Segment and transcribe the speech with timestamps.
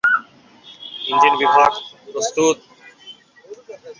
[1.05, 1.71] Engine বিভাগ,
[2.07, 2.57] প্রস্তুত।